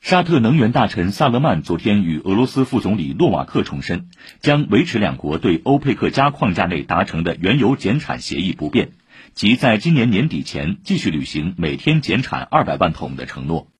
[0.00, 4.08] 沙特能源大臣萨勒曼昨天与俄罗斯副总理诺瓦克重申，
[4.40, 8.92] 将维持两国对欧佩克加框架内达成的原油减产协议不变，
[9.34, 13.68] 即在今年年底前继续履行每天减产二百万桶的承诺。